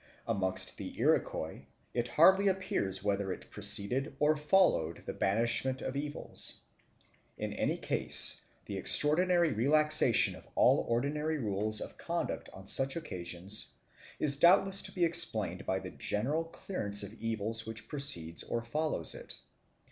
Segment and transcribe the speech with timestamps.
[0.27, 6.61] Amongst the Iroquois it hardly appears whether it preceded or followed the banishment of evils.
[7.37, 13.73] In any case, the extraordinary relaxation of all ordinary rules of conduct on such occasions
[14.19, 19.13] is doubtless to be explained by the general clearance of evils which precedes or follows
[19.13, 19.37] it.